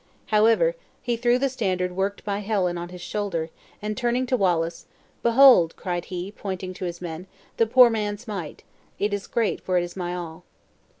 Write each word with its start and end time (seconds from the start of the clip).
However 0.33 0.75
he 0.99 1.15
threw 1.15 1.37
the 1.37 1.47
standard 1.47 1.95
worked 1.95 2.25
by 2.25 2.39
Helen 2.39 2.75
on 2.75 2.89
his 2.89 3.01
shoulder, 3.01 3.51
and 3.83 3.95
turning 3.95 4.25
to 4.25 4.35
Wallace, 4.35 4.87
"Behold," 5.21 5.75
cried 5.75 6.05
he, 6.05 6.31
pointing 6.31 6.73
to 6.73 6.85
his 6.85 7.01
men, 7.03 7.27
"the 7.57 7.67
poor 7.67 7.91
man's 7.91 8.27
mite! 8.27 8.63
It 8.97 9.13
is 9.13 9.27
great, 9.27 9.61
for 9.61 9.77
it 9.77 9.83
is 9.83 9.95
my 9.95 10.15
all!" 10.15 10.43